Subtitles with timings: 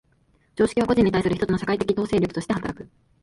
[0.55, 2.89] 常識は個人に対する一つの社会的統制力として働く。